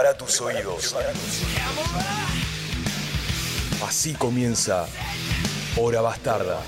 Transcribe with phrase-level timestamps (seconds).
[0.00, 0.96] Prepara tus oídos.
[3.86, 4.88] Así comienza
[5.76, 6.58] Hora Bastarda.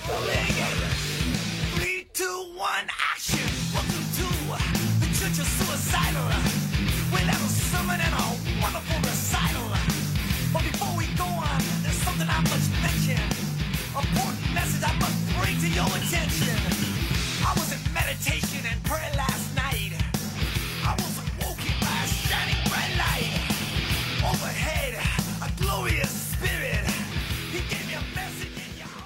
[14.52, 16.61] Message I must bring to your attention.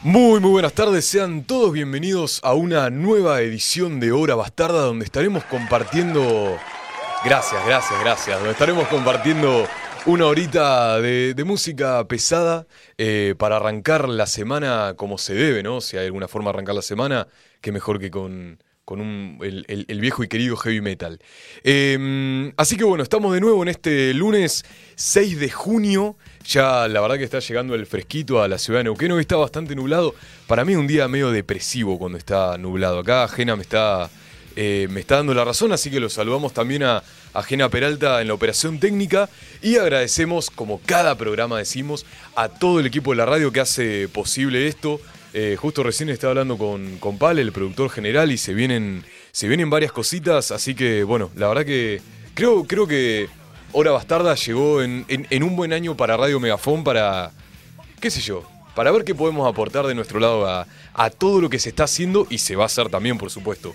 [0.06, 1.05] Muy, muy buenas tardes.
[1.05, 6.56] Sean todos bienvenidos a una nueva edición de Hora Bastarda donde estaremos compartiendo...
[7.24, 8.37] Gracias, gracias, gracias.
[8.37, 9.66] Donde estaremos compartiendo
[10.05, 15.81] una horita de, música pesada eh, para arrancar la semana como se debe, ¿no?
[15.81, 17.27] Si hay alguna forma de arrancar la semana,
[17.61, 21.19] qué mejor que con, con un- el, viejo y querido heavy metal.
[21.64, 26.16] Eh, así que bueno, estamos de nuevo en este lunes 6 de junio.
[26.48, 29.11] Ya la verdad que está llegando el fresquito a la ciudad de Neuquén.
[29.11, 30.14] Hoy está bastante nublado.
[30.47, 33.00] Para mí un día medio depresivo cuando está nublado.
[33.00, 34.08] Acá Jena me está,
[34.55, 37.03] eh, me está dando la razón, así que lo saludamos también a,
[37.34, 39.28] a Jena Peralta en la operación técnica.
[39.61, 44.06] Y agradecemos, como cada programa decimos, a todo el equipo de la radio que hace
[44.06, 45.00] posible esto.
[45.34, 49.48] Eh, justo recién estaba hablando con, con Pal, el productor general, y se vienen, se
[49.48, 52.00] vienen varias cositas, así que bueno, la verdad que
[52.34, 53.28] creo, creo que
[53.78, 55.05] Hora Bastarda llegó en,
[55.42, 57.30] un buen año para Radio Megafón para,
[58.00, 58.42] qué sé yo,
[58.74, 62.27] para ver qué podemos aportar de nuestro lado a, todo lo que se está haciendo
[62.30, 63.74] y se va a hacer también, por supuesto.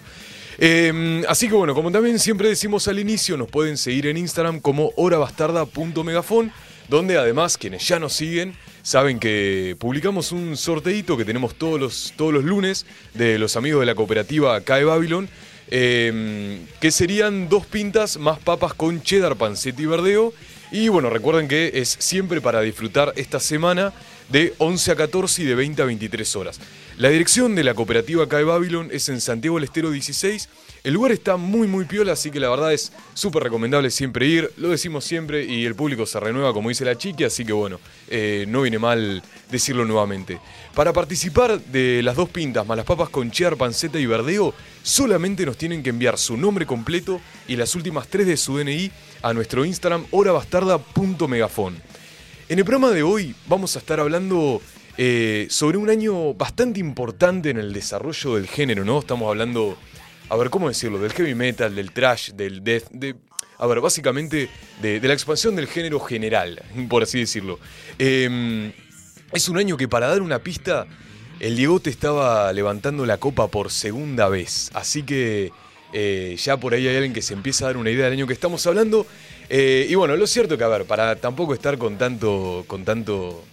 [0.58, 4.60] Eh, así que bueno, como también siempre decimos al inicio, nos pueden seguir en Instagram
[4.60, 6.52] como horabastarda.megafon,
[6.90, 12.14] donde además quienes ya nos siguen saben que publicamos un sorteito que tenemos todos los,
[12.16, 15.30] todos los lunes de los amigos de la cooperativa CAE Babylon,
[15.72, 20.34] eh, que serían dos pintas más papas con cheddar, panceta y verdeo.
[20.72, 23.94] Y bueno, recuerden que es siempre para disfrutar esta semana
[24.30, 26.60] de 11 a 14 y de 20 a 23 horas.
[26.98, 30.50] La dirección de la cooperativa CAE Babylon es en Santiago del Estero 16.
[30.84, 34.52] El lugar está muy muy piola, así que la verdad es súper recomendable siempre ir.
[34.58, 37.80] Lo decimos siempre y el público se renueva como dice la chiqui, así que bueno,
[38.08, 39.22] eh, no viene mal
[39.52, 40.40] decirlo nuevamente.
[40.74, 45.46] Para participar de las dos pintas más las papas con cheddar, panceta y verdeo, solamente
[45.46, 48.92] nos tienen que enviar su nombre completo y las últimas tres de su DNI
[49.22, 51.76] a nuestro Instagram horabastarda.megafon.
[52.50, 54.60] En el programa de hoy vamos a estar hablando
[54.98, 59.00] eh, sobre un año bastante importante en el desarrollo del género, ¿no?
[59.00, 59.78] Estamos hablando,
[60.32, 60.98] a ver, ¿cómo decirlo?
[60.98, 63.16] Del heavy metal, del trash, del death, de...
[63.58, 64.48] A ver, básicamente
[64.82, 67.60] de, la expansión del género general, por así decirlo.
[68.00, 68.72] Eh,
[69.34, 70.88] es un año que para dar una pista,
[71.42, 74.72] el Diegote estaba levantando la copa por segunda vez.
[74.74, 75.52] Así que
[75.92, 78.26] eh, ya por ahí hay alguien que se empieza a dar una idea del año
[78.26, 79.06] que estamos hablando.
[79.50, 83.44] Eh, y bueno, lo cierto que, a ver, para tampoco estar con tanto, con tanto,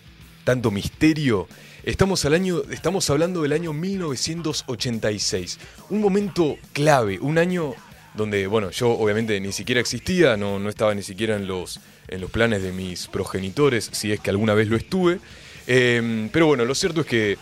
[0.49, 1.47] tanto misterio,
[1.85, 5.59] estamos, al año, estamos hablando del año 1986.
[5.91, 7.75] Un momento clave, un año
[8.15, 12.23] donde, bueno, yo obviamente ni siquiera existía, no, no estaba ni siquiera en los, en
[12.23, 15.21] los planes de mis progenitores, si es que alguna vez lo estuve.
[15.67, 17.37] Eh, pero bueno, lo cierto es que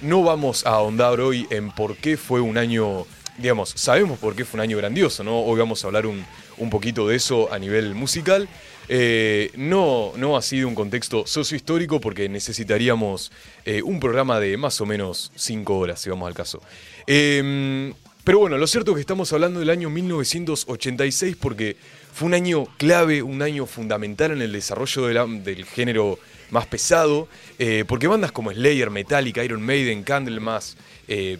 [0.00, 3.04] no vamos a ahondar hoy en por qué fue un año,
[3.36, 5.38] digamos, sabemos por qué fue un año grandioso, ¿no?
[5.40, 6.24] Hoy vamos a hablar un,
[6.56, 8.48] un poquito de eso a nivel musical.
[8.88, 13.32] Eh, no, no ha sido un contexto sociohistórico porque necesitaríamos
[13.64, 16.60] eh, un programa de más o menos cinco horas, si vamos al caso.
[17.06, 17.92] Eh,
[18.24, 21.76] pero bueno, lo cierto es que estamos hablando del año 1986 porque
[22.12, 26.18] fue un año clave, un año fundamental en el desarrollo del género
[26.50, 27.28] más pesado,
[27.58, 30.76] eh, porque bandas como Slayer, Metallica, Iron Maiden, Candlemas,
[31.08, 31.38] eh,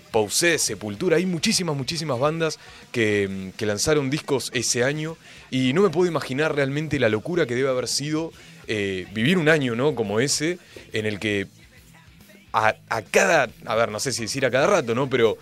[0.56, 2.58] Sepultura, hay muchísimas, muchísimas bandas
[2.90, 5.18] que, mm, que lanzaron discos ese año
[5.50, 8.32] y no me puedo imaginar realmente la locura que debe haber sido
[8.66, 9.94] eh, vivir un año ¿no?
[9.94, 10.58] como ese
[10.94, 11.46] en el que
[12.54, 12.74] a,
[13.10, 15.08] cada, a ver, no sé si decir a cada rato, ¿no?
[15.08, 15.38] Pero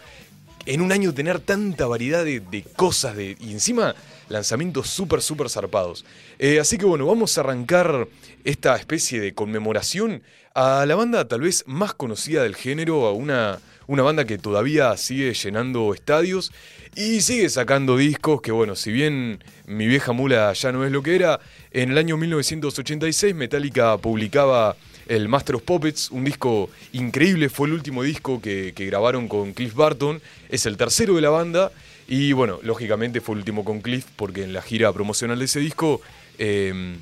[0.64, 3.96] en un año tener tanta variedad de, cosas y encima
[4.30, 6.04] lanzamientos súper, súper zarpados.
[6.38, 8.08] Eh, así que bueno, vamos a arrancar
[8.44, 10.22] esta especie de conmemoración
[10.54, 14.96] a la banda tal vez más conocida del género, a una, una banda que todavía
[14.96, 16.52] sigue llenando estadios
[16.96, 21.02] y sigue sacando discos que bueno, si bien mi vieja mula ya no es lo
[21.02, 21.40] que era,
[21.70, 27.74] en el año 1986 Metallica publicaba el Master of Puppets, un disco increíble, fue el
[27.74, 31.72] último disco que, que grabaron con Cliff Barton, es el tercero de la banda
[32.10, 35.60] y bueno, lógicamente fue el último con Cliff porque en la gira promocional de ese
[35.60, 36.02] disco,
[36.38, 36.96] eh,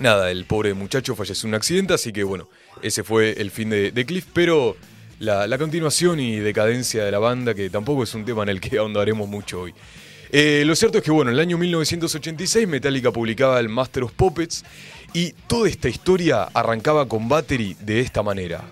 [0.00, 2.48] nada, el pobre muchacho falleció en un accidente, así que bueno,
[2.82, 4.76] ese fue el fin de, Cliff, pero
[5.20, 8.60] la, la continuación y decadencia de la banda, que tampoco es un tema en el
[8.60, 9.74] que ahondaremos mucho hoy.
[10.32, 14.12] Eh, lo cierto es que, bueno, en el año 1986 Metallica publicaba el Master of
[14.12, 14.64] Puppets
[15.12, 18.64] y toda esta historia arrancaba con Battery de esta manera.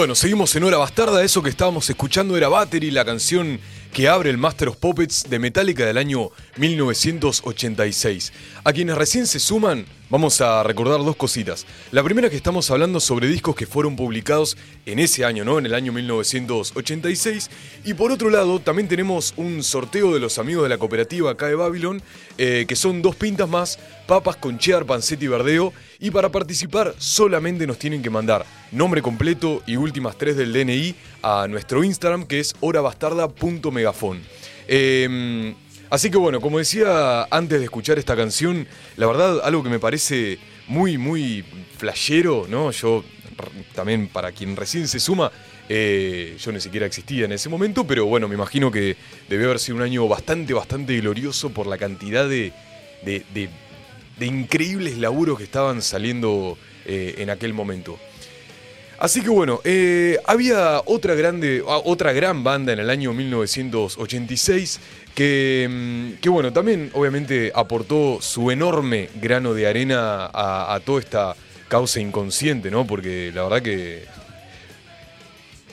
[0.00, 1.22] Bueno, seguimos en Hora Bastarda.
[1.22, 3.60] Eso que estábamos escuchando era Battery, la canción
[3.92, 8.32] que abre el Master of Puppets de Metallica del año 1986.
[8.64, 11.66] A quienes recién se suman, vamos a recordar dos cositas.
[11.92, 15.58] La primera que estamos hablando sobre discos que fueron publicados en ese año, ¿no?
[15.58, 17.50] En el año 1986.
[17.84, 21.46] Y por otro lado, también tenemos un sorteo de los amigos de la cooperativa acá
[21.46, 22.02] de Babylon,
[22.36, 25.72] eh, que son dos pintas más, papas con cheddar, panceta y verdeo.
[26.00, 30.94] Y para participar solamente nos tienen que mandar nombre completo y últimas tres del DNI
[31.22, 34.20] a nuestro Instagram que es horabastarda.megafon.
[34.66, 35.54] Eh,
[35.90, 38.66] así que bueno, como decía antes de escuchar esta canción,
[38.96, 41.44] la verdad algo que me parece muy, muy
[41.76, 42.70] flashero, ¿no?
[42.70, 43.04] Yo
[43.74, 45.30] también para quien recién se suma,
[45.68, 48.96] eh, yo ni siquiera existía en ese momento, pero bueno, me imagino que
[49.28, 52.52] debió haber sido un año bastante, bastante glorioso por la cantidad de,
[53.04, 53.48] de, de-
[54.18, 57.98] de increíbles laburos que estaban saliendo eh, en aquel momento.
[59.00, 64.78] Así que bueno, eh, había otra, grande, ah, otra gran banda en el año 1986
[65.14, 71.34] que, mm, que bueno, también obviamente aportó su enorme grano de arena a, toda esta
[71.68, 72.86] causa inconsciente, ¿no?
[72.86, 74.04] Porque la verdad que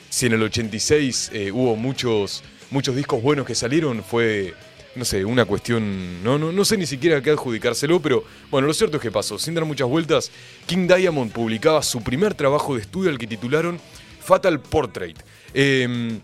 [0.09, 4.53] si en el 86 eh, hubo muchos, muchos discos buenos que salieron, fue,
[4.97, 8.73] no sé, una cuestión, no, no, no sé ni siquiera qué adjudicárselo, pero bueno, lo
[8.73, 9.37] cierto es que pasó.
[9.39, 10.31] Sin dar muchas vueltas,
[10.65, 13.79] King Diamond publicaba su primer trabajo de estudio al que titularon
[14.19, 15.17] Fatal Portrait.
[15.53, 16.19] Eh,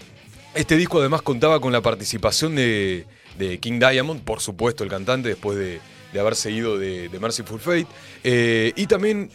[0.55, 3.05] este disco además contaba con la participación de,
[3.37, 5.79] de King Diamond, por supuesto el cantante, después de,
[6.13, 7.87] de haber seguido de, Merciful Fate,
[8.23, 9.29] eh, y también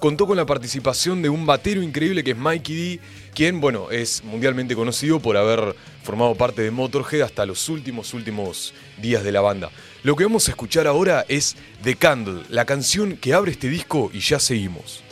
[0.00, 3.00] contó con la participación de un batero increíble que es Mikey D,
[3.34, 8.74] quien, bueno, es mundialmente conocido por haber formado parte de Motorhead hasta los últimos, últimos
[9.00, 9.70] días de la banda.
[10.02, 11.54] Lo que vamos a escuchar ahora es
[11.84, 15.04] The Candle, la canción que abre este disco y ya seguimos.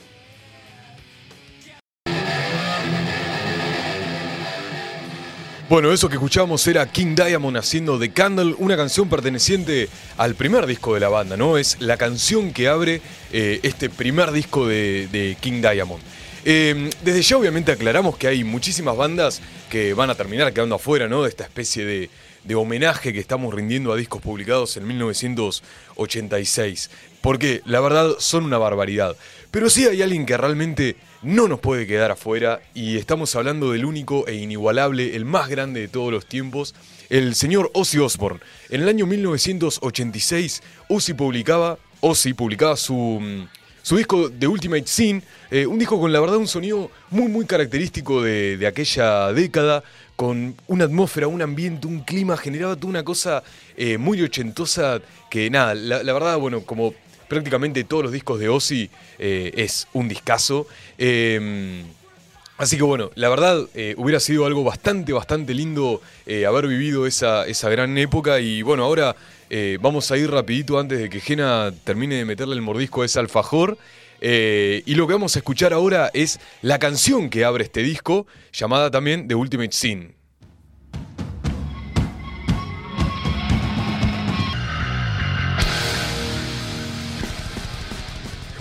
[5.68, 10.64] Bueno, eso que escuchábamos era King Diamond haciendo The Candle, una canción perteneciente al primer
[10.64, 11.58] disco de la banda, ¿no?
[11.58, 13.02] Es la canción que abre
[13.34, 16.02] eh, este primer disco de, King Diamond.
[16.46, 21.06] Eh, desde ya obviamente aclaramos que hay muchísimas bandas que van a terminar quedando afuera,
[21.06, 21.24] ¿no?
[21.24, 22.08] De esta especie de,
[22.44, 26.90] de homenaje que estamos rindiendo a discos publicados en 1986.
[27.20, 29.16] Porque la verdad son una barbaridad.
[29.50, 33.84] Pero sí hay alguien que realmente no nos puede quedar afuera y estamos hablando del
[33.84, 36.74] único e inigualable, el más grande de todos los tiempos,
[37.08, 38.40] el señor Ozzy Osbourne.
[38.68, 43.46] En el año 1986, Ozzy publicaba, Ozzy publicaba su,
[43.82, 47.46] su disco The Ultimate Sin, eh, un disco con la verdad un sonido muy muy
[47.46, 49.82] característico de, de aquella década,
[50.14, 53.42] con una atmósfera, un ambiente, un clima, generaba toda una cosa
[53.76, 55.00] eh, muy ochentosa
[55.30, 56.94] que nada, la verdad, bueno, como
[57.28, 60.66] prácticamente todos los discos de Ozzy eh, es un discazo.
[60.96, 61.84] Eh,
[62.58, 67.06] Así que bueno, la verdad eh, hubiera sido algo bastante, bastante lindo eh, haber vivido
[67.06, 69.14] esa, esa gran época y bueno, ahora
[69.80, 73.18] vamos a ir rapidito antes de que Jena termine de meterle el mordisco a ese
[73.18, 73.78] alfajor.
[74.20, 78.90] y lo que vamos a escuchar ahora es la canción que abre este disco, llamada
[78.90, 80.17] también The Ultimate Sin.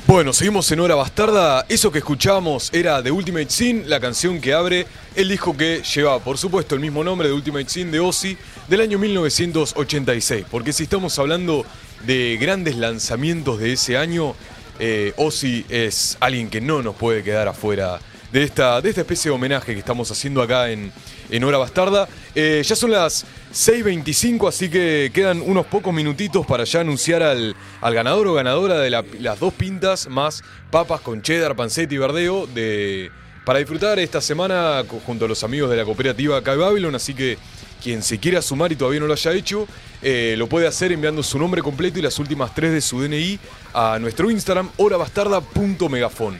[0.07, 1.65] Bueno, seguimos en Hora Bastarda.
[1.67, 6.19] Eso que escuchamos era The Ultimate Sin, la canción que abre el disco que lleva,
[6.19, 8.37] por supuesto, el mismo nombre, The Ultimate Sin de Ozzy,
[8.69, 10.45] del año 1986.
[10.49, 11.65] Porque si estamos hablando
[12.05, 14.33] de grandes lanzamientos de ese año,
[14.79, 17.99] eh, Ozzy es alguien que no nos puede quedar afuera
[18.31, 20.93] de esta, de esta especie de homenaje que estamos haciendo acá en,
[21.29, 22.07] en Hora Bastarda.
[22.35, 27.55] Eh, ya son las 6.25, así que quedan unos pocos minutitos para ya anunciar al,
[27.81, 31.97] al ganador o ganadora de la- las dos pintas más papas con cheddar, panceta y
[31.97, 33.09] verdeo de,
[33.45, 36.95] para disfrutar esta semana junto a los amigos de la cooperativa de Babylon.
[36.95, 37.37] Así que
[37.83, 39.67] quien se quiera sumar y todavía no lo haya hecho,
[40.01, 43.39] eh, lo puede hacer enviando su nombre completo y las últimas tres de su DNI
[43.73, 46.37] a nuestro Instagram, horabastarda.megafon.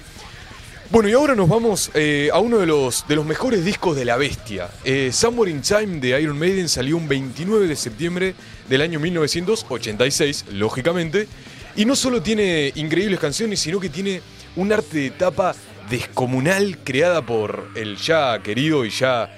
[0.90, 4.06] Bueno, y ahora nos vamos eh, a uno de los, de los mejores discos de
[4.06, 4.70] la bestia.
[4.86, 8.36] Eh, Somewhere in Time de Iron Maiden salió un 29 de septiembre
[8.70, 11.28] del año 1986, lógicamente.
[11.76, 14.22] Y no solo tiene increíbles canciones, sino que tiene
[14.56, 15.56] un arte de tapa
[15.90, 19.30] descomunal creada por el ya querido y ya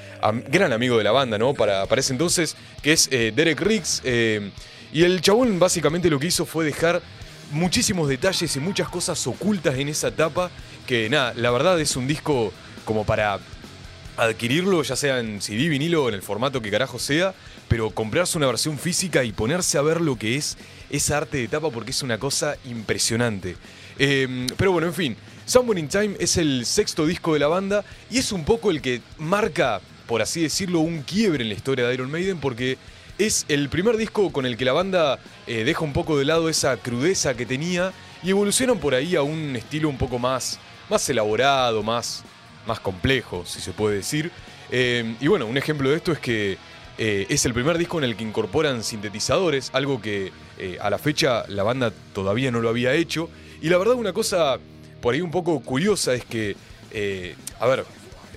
[0.50, 1.56] gran amigo de la banda, ¿no?
[1.56, 4.02] Para, para ese entonces, que es eh, Derek Riggs.
[4.04, 4.52] eh,
[4.92, 7.02] y el chabón básicamente lo que hizo fue dejar
[7.52, 10.52] muchísimos detalles y muchas cosas ocultas en esa tapa
[10.88, 12.52] que nada, la verdad es un disco
[12.86, 13.40] como para
[14.18, 17.34] adquirirlo, ya sea en CD, vinilo o en el formato que carajo sea,
[17.68, 20.58] pero comprarse una versión física y ponerse a ver lo que es
[20.90, 23.56] esa arte de tapa porque es una cosa impresionante.
[23.98, 27.84] Eh, pero bueno, en fin, Somewhere in Time es el sexto disco de la banda
[28.10, 31.88] y es un poco el que marca, por así decirlo, un quiebre en la historia
[31.88, 32.78] de Iron Maiden porque
[33.20, 36.48] es el primer disco con el que la banda eh, deja un poco de lado
[36.48, 37.92] esa crudeza que tenía
[38.24, 40.58] y evolucionan por ahí a un estilo un poco más,
[40.90, 42.24] más elaborado, más,
[42.66, 44.32] más complejo, si se puede decir.
[44.72, 46.58] Eh, y bueno, un ejemplo de esto es que
[46.98, 50.32] eh, es el primer disco en el que incorporan sintetizadores, algo que
[50.82, 53.30] a la fecha la banda todavía no lo había hecho.
[53.62, 54.58] Y la verdad una cosa
[55.02, 56.56] por ahí un poco curiosa es que,
[57.60, 57.86] a ver,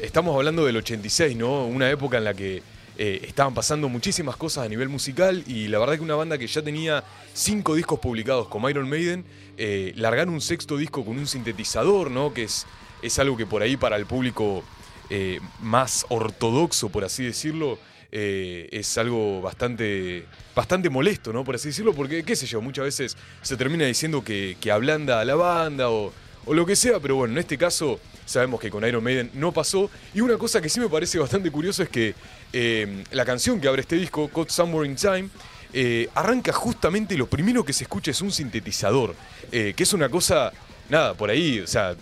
[0.00, 1.66] estamos hablando del 86, ¿no?
[1.66, 2.62] Una época en la que
[3.04, 6.46] eh, estaban pasando muchísimas cosas a nivel musical y la verdad que una banda que
[6.46, 7.02] ya tenía
[7.34, 9.24] cinco discos publicados como Iron Maiden,
[9.56, 12.32] eh, largar un sexto disco con un sintetizador, ¿no?
[12.32, 12.64] Que es,
[13.02, 14.62] es algo que por ahí para el público
[15.10, 17.76] eh, más ortodoxo, por así decirlo,
[18.12, 21.42] eh, es algo bastante, bastante molesto, ¿no?
[21.42, 25.20] Por así decirlo, porque, qué sé yo, muchas veces se termina diciendo que, que ablanda
[25.20, 26.12] a la banda o,
[26.44, 29.52] o lo que sea, pero bueno, en este caso sabemos que con Iron Maiden no
[29.52, 29.90] pasó.
[30.14, 32.14] Y una cosa que sí me parece bastante curioso es que
[32.52, 35.28] eh, la canción que abre este disco, Caught Somewhere in Time,
[35.72, 39.14] eh, arranca justamente lo primero que se escucha es un sintetizador,
[39.50, 40.52] eh, que es una cosa,
[40.90, 41.96] nada, por ahí, o sea,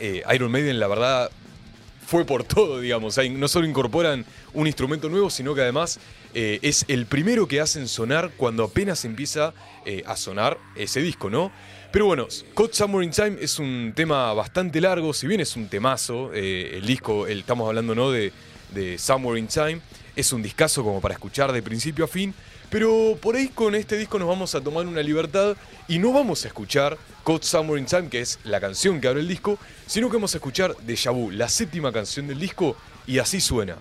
[0.00, 1.30] Iron Maiden la verdad
[2.06, 3.18] fue por todo, digamos.
[3.32, 4.24] No solo incorporan
[4.54, 5.98] un instrumento nuevo, sino que además
[6.34, 9.54] es el primero que hacen sonar cuando apenas empieza
[10.06, 11.50] a sonar ese disco, ¿no?
[11.90, 15.68] Pero bueno, Caught Somewhere in Time es un tema bastante largo, si bien es un
[15.68, 18.10] temazo, eh, el disco, estamos hablando, ¿no?
[18.10, 18.30] De,
[18.74, 19.80] de Somewhere in Time,
[20.14, 22.34] es un discazo como para escuchar de principio a fin,
[22.68, 25.56] pero por ahí con este disco nos vamos a tomar una libertad
[25.88, 29.20] y no vamos a escuchar Caught Somewhere in Time, que es la canción que abre
[29.20, 32.76] el disco, sino que vamos a escuchar Deja Vu, la séptima canción del disco,
[33.06, 33.78] y así suena.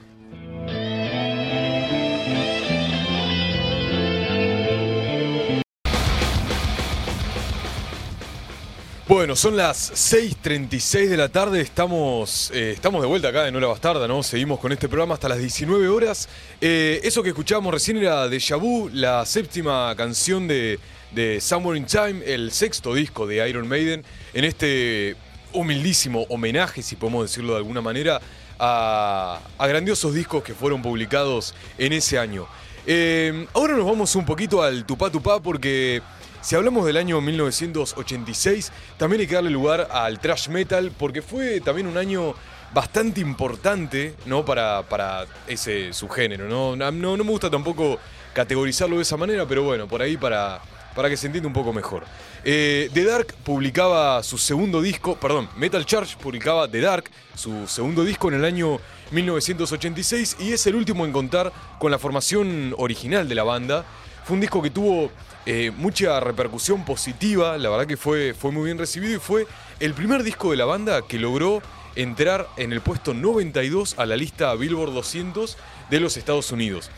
[9.07, 13.67] Bueno, son las 6.36 de la tarde, estamos, eh, estamos de vuelta acá en Hora
[13.67, 14.21] Bastarda, ¿no?
[14.21, 16.27] Seguimos con este programa hasta las 19 horas.
[16.59, 20.77] Eh, eso que escuchábamos recién era Deja Vu, la séptima canción de,
[21.11, 25.15] de Somewhere in Time, el sexto disco de Iron Maiden, en este
[25.53, 28.19] humildísimo homenaje, si podemos decirlo de alguna manera,
[28.59, 32.45] a, a grandiosos discos que fueron publicados en ese año.
[32.85, 36.01] Eh, ahora nos vamos un poquito al tupá tupá porque
[36.47, 41.59] si hablamos del año 1986, también hay que darle lugar al thrash metal porque fue
[41.59, 42.33] también un año
[42.73, 44.45] bastante importante ¿no?
[44.45, 46.47] para, para ese subgénero.
[46.47, 46.73] ¿no?
[46.77, 47.99] No, no me gusta tampoco
[48.33, 50.61] categorizarlo de esa manera, pero bueno, por ahí para,
[50.95, 52.05] para que se entienda un poco mejor.
[52.45, 58.05] Eh, The Dark publicaba su segundo disco, perdón, Metal Charge publicaba The Dark, su segundo
[58.05, 58.79] disco en el año
[59.11, 63.83] 1986 y es el último en contar con la formación original de la banda.
[64.23, 65.11] Fue un disco que tuvo
[65.49, 69.47] eh, mucha repercusión positiva, la verdad que fue, fue muy bien recibido y fue
[69.79, 71.61] el primer disco de la banda que logró
[71.95, 75.55] entrar en el puesto 92 a la lista Billboard 200
[75.89, 76.91] de los Estados Unidos.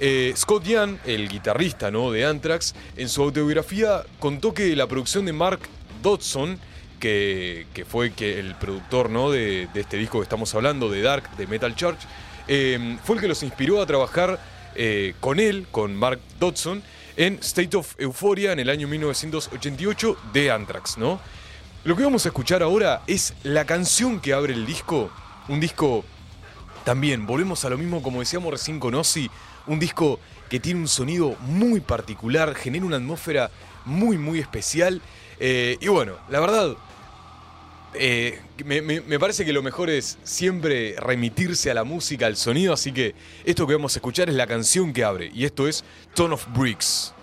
[0.00, 2.10] Eh, Scott Young, el guitarrista ¿no?
[2.10, 5.60] de Anthrax, en su autobiografía contó que la producción de Mark
[6.02, 6.58] Dodson,
[6.98, 9.30] que, fue que el productor ¿no?
[9.30, 12.00] de, este disco que estamos hablando, de Dark, de Metal Church,
[12.48, 14.40] eh, fue el que los inspiró a trabajar
[15.20, 16.82] con él, con Mark Dodson,
[17.16, 21.20] en State of Euphoria en el año 1988 de Anthrax, ¿no?
[21.84, 25.10] Lo que vamos a escuchar ahora es la canción que abre el disco,
[25.48, 26.04] un disco
[26.84, 29.30] también, volvemos a lo mismo como decíamos recién con Ozzy,
[29.66, 33.50] un disco que tiene un sonido muy particular, genera una atmósfera
[33.84, 35.02] muy muy especial
[35.40, 36.76] eh, y bueno, la verdad,
[37.94, 42.92] eh, me, parece que lo mejor es siempre remitirse a la música, al sonido, así
[42.92, 45.84] que esto que vamos a escuchar es la canción que abre y esto es
[46.14, 47.14] Tone of Bricks.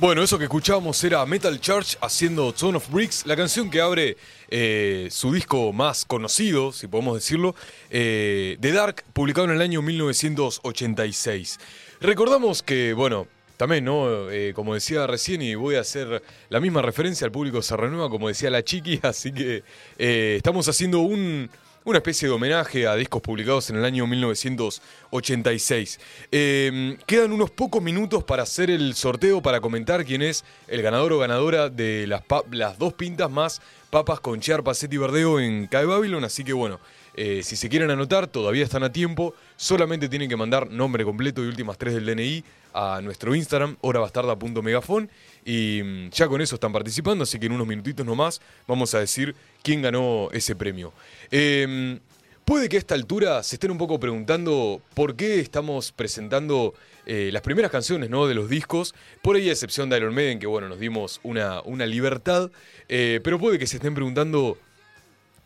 [0.00, 4.16] Bueno, eso que escuchábamos era Metal Church haciendo Tone of Bricks, la canción que abre
[4.48, 7.56] eh, su disco más conocido, si podemos decirlo,
[7.90, 11.58] eh, The Dark, publicado en el año 1986.
[12.00, 13.26] Recordamos que, bueno,
[13.58, 14.30] también, ¿no?
[14.30, 18.08] Eh, como decía recién, y voy a hacer la misma referencia al público se renueva,
[18.08, 19.64] como decía la chiqui, así que
[19.98, 21.50] eh, estamos haciendo un,
[21.84, 25.98] una especie de homenaje a discos publicados en el año 1986.
[26.30, 31.12] Eh, quedan unos pocos minutos para hacer el sorteo, para comentar quién es el ganador
[31.14, 32.22] o ganadora de las,
[32.52, 33.60] las dos pintas más
[33.90, 36.22] papas con charpa, set y verdeo en CAE Babylon.
[36.22, 36.78] Así que bueno,
[37.20, 39.34] eh, si se quieren anotar, todavía están a tiempo.
[39.56, 42.44] Solamente tienen que mandar nombre completo y últimas tres del DNI
[42.74, 45.10] a nuestro Instagram, horabastarda.megafon.
[45.44, 49.00] Y mm, ya con eso están participando, así que en unos minutitos nomás vamos a
[49.00, 49.34] decir
[49.64, 50.92] quién ganó ese premio.
[51.32, 51.98] Eh,
[52.44, 56.72] puede que a esta altura se estén un poco preguntando por qué estamos presentando
[57.04, 58.26] eh, las primeras canciones ¿no?
[58.28, 61.62] de los discos, por ahí a excepción de Iron Maiden, que bueno, nos dimos una,
[61.62, 62.50] una libertad,
[62.88, 64.56] eh, pero puede que se estén preguntando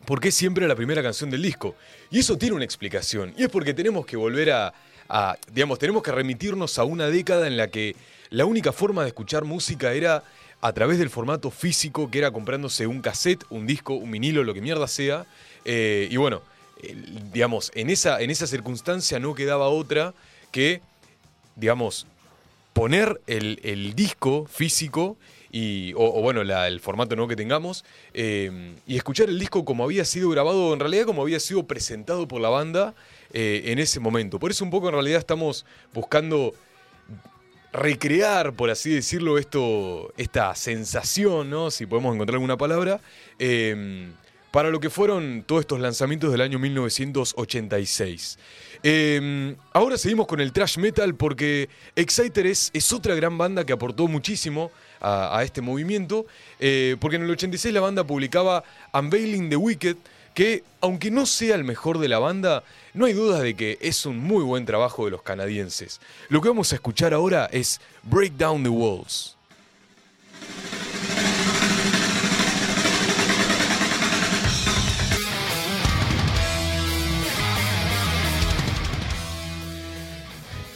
[0.04, 1.74] por qué siempre la primera canción del disco.
[2.10, 4.74] Y eso tiene una explicación, y es porque tenemos que volver a,
[5.52, 7.96] digamos, tenemos que remitirnos a una década en la que
[8.30, 10.24] la única forma de escuchar música era
[10.60, 14.54] a través del formato físico, que era comprándose un cassette, un disco, un vinilo, lo
[14.54, 15.26] que mierda sea.
[15.64, 16.40] Eh, y bueno,
[17.32, 20.14] digamos, en esa, en esa circunstancia no quedaba otra
[20.50, 20.80] que,
[21.56, 22.06] digamos,
[22.72, 25.16] poner el, el disco físico
[25.96, 30.30] o, bueno, el formato nuevo que tengamos eh, y escuchar el disco como había sido
[30.30, 32.94] grabado, en realidad como había sido presentado por la banda
[33.32, 34.38] eh, en ese momento.
[34.38, 36.54] Por eso un poco en realidad estamos buscando
[37.72, 41.70] recrear, por así decirlo, esto, esta sensación, ¿no?
[41.70, 43.00] Si podemos encontrar alguna palabra,
[43.38, 44.10] eh,
[44.52, 48.38] para lo que fueron todos estos lanzamientos del año 1986.
[48.84, 53.72] Eh, ahora seguimos con el thrash metal porque Exciter es, es otra gran banda que
[53.72, 54.70] aportó muchísimo
[55.02, 56.26] a, este movimiento,
[56.60, 59.96] eh, porque en el 86 la banda publicaba Unveiling the Wicked,
[60.34, 62.62] que aunque no sea el mejor de la banda,
[62.94, 66.00] no hay dudas de que es un muy buen trabajo de los canadienses.
[66.28, 69.36] Lo que vamos a escuchar ahora es Break Down the Walls.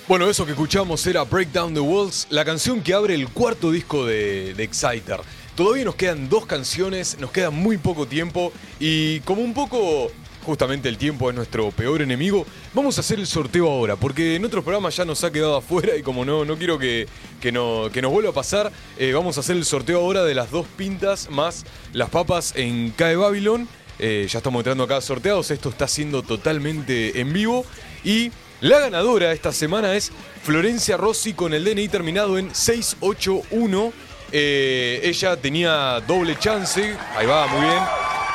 [0.09, 3.73] Bueno, eso que escuchamos era Break Down the Walls, la canción que abre el cuarto
[3.73, 5.21] disco de, de Exciter.
[5.57, 10.13] Todavía nos quedan dos canciones, nos queda muy poco tiempo y como un poco
[10.45, 14.45] justamente el tiempo es nuestro peor enemigo, vamos a hacer el sorteo ahora, porque en
[14.45, 17.09] otros programas ya nos ha quedado afuera y como no, no quiero que,
[17.41, 20.37] que, no- que nos vuelva a pasar, eh, vamos a hacer el sorteo ahora de
[20.37, 23.67] las dos pintas más las papas en CAE Babylon.
[23.99, 27.65] Eh, ya estamos entrando acá sorteados, esto está siendo totalmente en vivo
[28.05, 30.11] y la ganadora esta semana es
[30.43, 33.93] Florencia Rossi con el DNI terminado en 681.
[34.33, 37.83] Eh, ella tenía doble chance, ahí va, muy bien.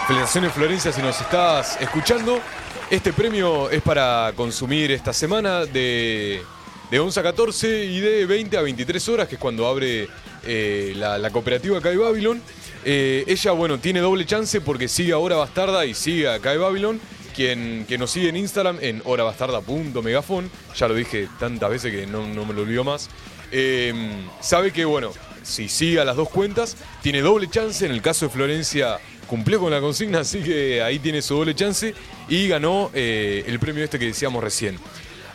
[0.08, 2.40] Felicitaciones Florencia si nos estás escuchando.
[2.90, 6.42] Este premio es para consumir esta semana de,
[6.92, 10.10] de 11 a 14 y de 20 a 23 horas, que es cuando abre
[10.46, 12.42] eh, la, cooperativa de Babylon.
[12.84, 17.00] Eh, ella, bueno, tiene doble chance porque sigue a Hora Bastarda y sigue de Babylon.
[17.36, 22.28] Quien, quien nos sigue en Instagram en horabastarda.megafon, ya lo dije tantas veces que no,
[22.28, 23.10] no me lo olvido más,
[23.52, 23.94] eh,
[24.41, 25.12] sabe que, bueno,
[25.44, 27.86] si sigue a las dos cuentas, tiene doble chance.
[27.86, 31.56] En el caso de Florencia, cumplió con la consigna, así que ahí tiene su doble
[31.56, 31.94] chance
[32.30, 34.78] y ganó eh, el premio este que decíamos recién.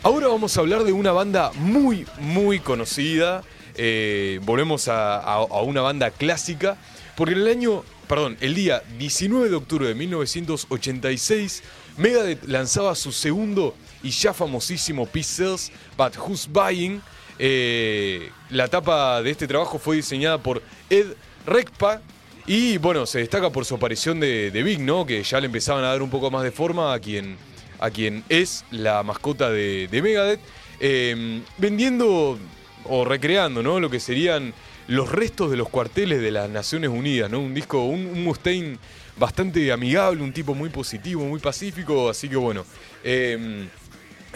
[0.03, 3.43] Ahora vamos a hablar de una banda muy, muy conocida.
[3.75, 6.77] Eh, volvemos a- a una banda clásica,
[7.17, 11.63] porque en el año, perdón, el día 19 de octubre de 1986,
[11.97, 17.01] Megadeth lanzaba su segundo y ya famosísimo Peace Sells, But Who's Buying?
[17.39, 21.07] Eh, la tapa de este trabajo fue diseñada por Ed
[21.47, 22.01] Rekpa,
[22.47, 25.05] y bueno, se destaca por su aparición de, de Big, ¿no?
[25.05, 27.37] Que ya le empezaban a dar un poco más de forma a quien,
[27.81, 30.41] a quien es la mascota de, de Megadeth,
[30.79, 32.39] eh, vendiendo
[32.85, 33.81] o recreando, ¿no?
[33.81, 34.55] Lo que serían
[34.87, 37.41] los restos de los cuarteles de las Naciones Unidas, ¿no?
[37.41, 38.79] Un disco, un, un Mustaine
[39.19, 42.65] bastante amigable, un tipo muy positivo, muy pacífico, así que bueno.
[43.05, 43.69] eh,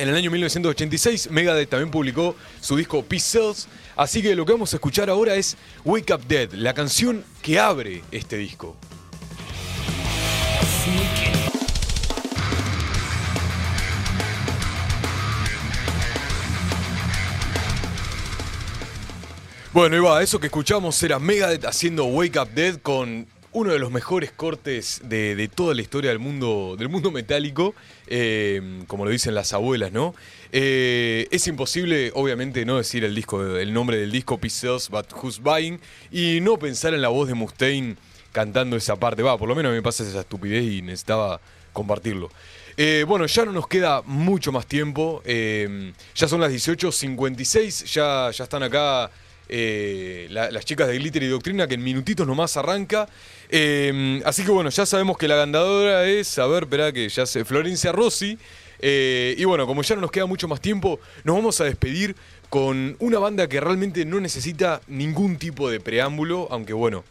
[0.00, 4.52] en el año 1986, Megadeth también publicó su disco Peace Sells, así que lo que
[4.52, 8.78] vamos a escuchar ahora es Wake Up Dead, la canción que abre este disco.
[19.74, 23.90] Bueno, va, eso que escuchamos era Megadeth haciendo Wake Up Dead con uno de los
[23.90, 27.74] mejores cortes de, de toda la historia del mundo, del mundo metálico,
[28.06, 30.14] eh, como lo dicen las abuelas, ¿no?
[30.52, 35.40] Eh, es imposible, obviamente, no decir el disco, el nombre del disco, Sells, But Who's
[35.40, 35.80] Buying,
[36.12, 37.96] y no pensar en la voz de Mustaine
[38.30, 39.22] cantando esa parte.
[39.22, 41.40] Va, por lo menos a mí me pasa esa estupidez y necesitaba
[41.72, 42.30] compartirlo.
[42.76, 45.22] Eh, bueno, ya no nos queda mucho más tiempo.
[45.24, 49.10] ya son las 18.56, ya, ya están acá
[49.52, 53.08] eh, la- las chicas de Glitter y Doctrina, que en minutitos nomás arranca.
[53.50, 57.26] Eh, así que bueno, ya sabemos que la ganadora es, a ver, espera que ya
[57.26, 58.38] sé, Florencia Rossi.
[58.82, 62.16] Eh, y bueno, como ya no nos queda mucho más tiempo, nos vamos a despedir
[62.48, 67.04] con una banda que realmente no necesita ningún tipo de preámbulo, aunque bueno,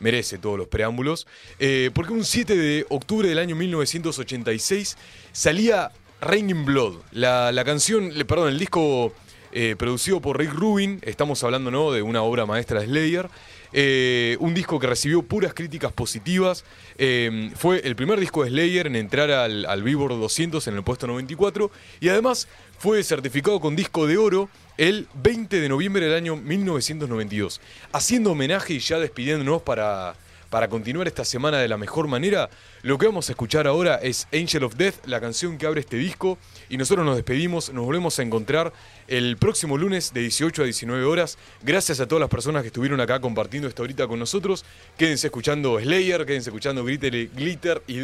[0.00, 1.26] merece todos los preámbulos,
[1.60, 4.96] eh, porque un 7 de octubre del año 1986
[5.32, 9.12] salía Raining Blood, la, la canción, perdón, el disco
[9.52, 10.98] eh, producido por Rick Rubin.
[11.02, 11.92] Estamos hablando ¿no?
[11.92, 13.28] de una obra maestra de Slayer.
[13.74, 16.64] Eh, un disco que recibió puras críticas positivas.
[16.98, 20.82] Eh, fue el primer disco de Slayer en entrar al, al Billboard 200 en el
[20.82, 21.70] puesto 94.
[22.00, 27.60] Y además fue certificado con disco de oro el 20 de noviembre del año 1992.
[27.92, 30.16] Haciendo homenaje y ya despidiéndonos para,
[30.52, 32.50] para continuar esta semana de la mejor manera,
[32.82, 35.96] lo que vamos a escuchar ahora es Angel of Death, la canción que abre este
[35.96, 36.36] disco.
[36.68, 38.70] Y nosotros nos despedimos, nos volvemos a encontrar
[39.08, 41.38] el próximo lunes de 18 a 19 horas.
[41.62, 44.66] Gracias a todas las personas que estuvieron acá compartiendo esta horita con nosotros.
[44.98, 48.00] Quédense escuchando Slayer, quédense escuchando Glitter, Glitter y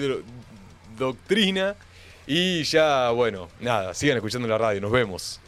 [0.97, 1.77] Doctrina.
[2.27, 5.39] Y ya, bueno, nada, sigan escuchando la radio, nos vemos.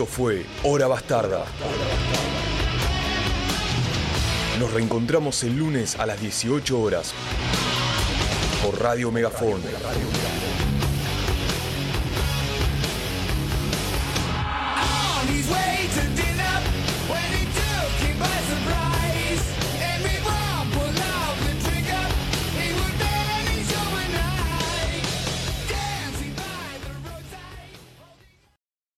[0.00, 1.44] Esto fue Hora Bastarda.
[4.58, 7.12] Nos reencontramos el lunes a las 18 horas
[8.64, 9.60] por Radio Megafon.